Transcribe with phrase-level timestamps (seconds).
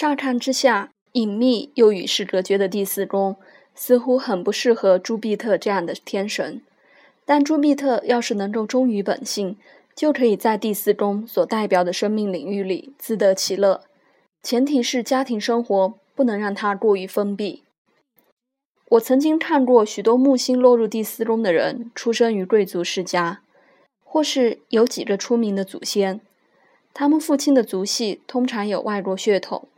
[0.00, 3.36] 乍看之下，隐秘又与世隔绝的第四宫，
[3.74, 6.62] 似乎很不适合朱庇特这样的天神。
[7.26, 9.58] 但朱庇特要是能够忠于本性，
[9.94, 13.82] 就可以在第四宫所代表的生命领域里自得其乐。
[14.42, 17.62] 前提是家庭生活不能让它过于封闭。
[18.92, 23.42] 我曾经看过许多木星落入第四宫的人，出生于贵族世家，
[24.02, 26.22] 或是有几个出名的祖先。
[26.94, 29.68] 他们父亲的族系通常有外国血统，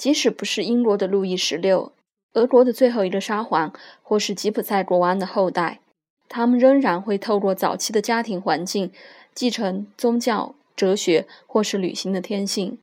[0.00, 1.92] 即使不是英国的路易十六、
[2.32, 3.70] 俄国的最后一个沙皇，
[4.02, 5.80] 或是吉普赛国王的后代，
[6.26, 8.90] 他们仍然会透过早期的家庭环境，
[9.34, 12.78] 继承宗教、哲学或是旅行的天性。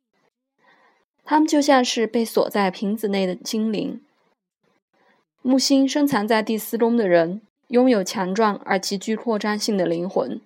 [1.26, 4.00] 他们就像是被锁在瓶子内的精灵。
[5.42, 10.40] 木星深藏在第四宫的人，拥有强壮而极具扩张性的灵魂，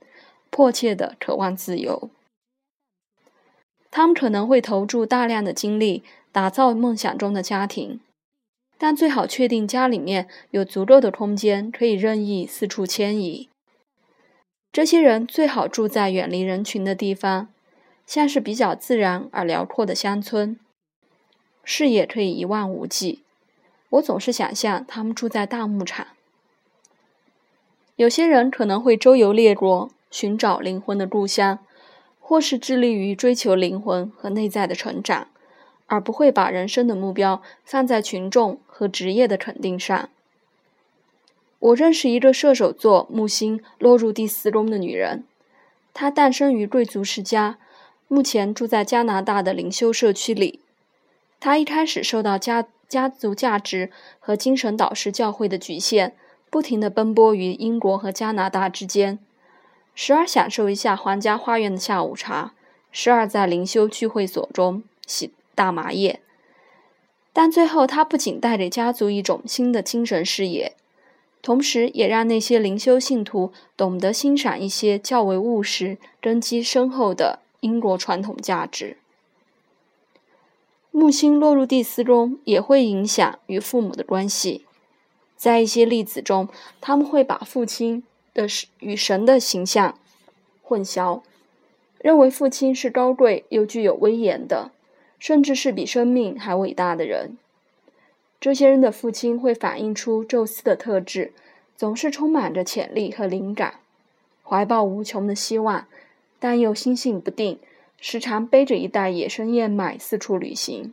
[0.50, 2.10] 迫切地渴望自由。
[3.90, 6.02] 他们可能会投注大量的精力
[6.32, 8.00] 打造梦想中的家庭，
[8.78, 13.50] 但最好确定家里面有足够的空间可以任意四处迁移。
[14.72, 17.50] 这些人最好住在远离人群的地方，
[18.06, 20.58] 像是比较自然而辽阔的乡村，
[21.64, 23.24] 视野可以一望无际。
[23.90, 26.08] 我总是想象他们住在大牧场。
[27.98, 31.60] 有些人可能会周游列国，寻找灵魂的故乡。
[32.24, 35.28] 或是致力于追求灵魂和内在的成长，
[35.92, 40.08] 而不会把人生的目标放在群众和职业的肯定上。
[41.60, 45.26] 我认识一个射手座木星落入第四宫的女人，
[45.94, 47.58] 她诞生于贵族世家，
[48.08, 50.62] 目前住在加拿大的灵修社区里。
[51.42, 56.16] 她一开始受到家家族价值和精神导师教会的局限，
[56.50, 59.20] 不停地奔波于英国和加拿大之间。
[59.94, 62.54] 时而享受一下皇家花园的下午茶，
[62.94, 66.22] 时而在灵修聚会所中洗大麻叶。
[67.32, 70.74] 但最后，他不仅带给家族一种新的精神视野，
[71.44, 78.98] 同时也让那些灵修信徒懂得欣赏一些较为务实、根基深厚的英国传统价值。
[80.90, 84.66] 木星落入第四宫也会影响与父母的关系，
[85.38, 86.50] 在一些例子中，
[86.82, 88.02] 他们会把父亲。
[88.34, 88.48] 的
[88.80, 90.00] 与神的形象
[90.64, 91.22] 混淆，
[91.98, 94.72] 认为父亲是高贵又具有威严的，
[95.22, 97.38] 甚至是比生命还伟大的人。
[98.40, 101.32] 这些人的父亲会反映出宙斯的特质，
[101.78, 103.76] 总是充满着潜力和灵感，
[104.44, 105.86] 怀抱无穷的希望，
[106.40, 107.60] 但又心性不定，
[108.00, 110.92] 时常背着一袋野生燕麦四处旅行。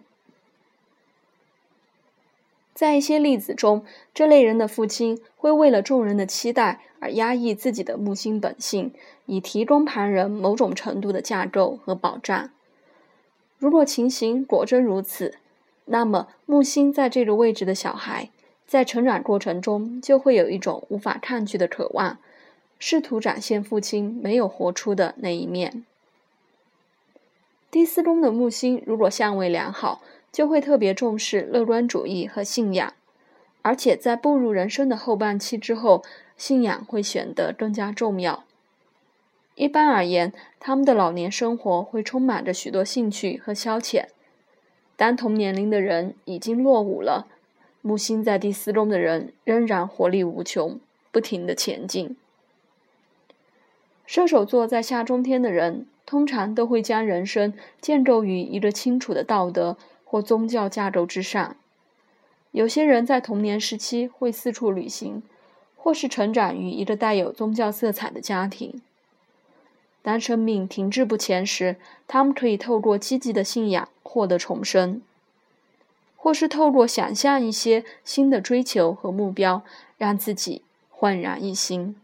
[2.74, 8.92] 在一些例子中，这类人的父亲会为了众人的期待而压抑自己的木星本性，
[9.24, 12.50] 以提供旁人某种程度的架构和保障。
[13.58, 15.34] 如果情形果真如此，
[15.86, 18.30] 那么木星在这个位置的小孩，
[18.66, 22.18] 在成长过程中就会有一种无法抗拒的渴望，
[22.78, 25.84] 试图展现父亲没有活出的那一面。
[27.70, 30.00] 第四宫的木星如果相位良好。
[30.30, 32.92] 就会特别重视乐观主义和信仰，
[33.62, 36.04] 而且在步入人生的后半期之后，
[36.36, 38.44] 信仰会显得更加重要。
[39.58, 44.04] 一般而言，他们的老年生活会充满着许多兴趣和消遣。
[44.96, 47.26] 当同年龄的人已经落伍了，
[47.82, 50.78] 木星在第四宫的人仍然活力无穷，
[51.10, 52.16] 不停地前进。
[54.06, 59.76] 射手座在下中天的人，通常都会将人生建构于一个清楚的道德。
[60.10, 61.54] 或宗教架构之上，
[62.50, 65.22] 有些人在童年时期会四处旅行，
[65.76, 68.80] 或是成长于一个带有宗教色彩的家庭。
[70.02, 71.76] 当生命停滞不前时，
[72.06, 75.02] 他们可以透过积极的信仰获得重生，
[76.16, 79.62] 或是透过想象一些新的追求和目标，
[79.98, 81.96] 让自己焕然一新。